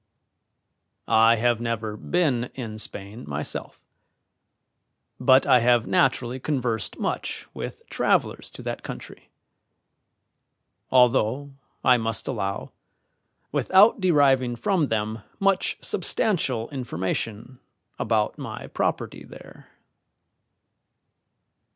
I 1.07 1.35
have 1.35 1.61
never 1.61 1.95
been 1.95 2.45
in 2.55 2.79
Spain 2.79 3.23
myself, 3.27 3.79
but 5.19 5.45
I 5.45 5.59
have 5.59 5.85
naturally 5.85 6.39
conversed 6.39 6.97
much 6.97 7.45
with 7.53 7.87
travellers 7.87 8.49
to 8.53 8.63
that 8.63 8.81
country; 8.81 9.29
although, 10.89 11.51
I 11.83 11.97
must 11.97 12.27
allow, 12.27 12.71
without 13.51 14.01
deriving 14.01 14.55
from 14.55 14.87
them 14.87 15.19
much 15.39 15.77
substantial 15.81 16.67
information 16.71 17.59
about 17.99 18.39
my 18.39 18.65
property 18.65 19.23
there. 19.23 19.67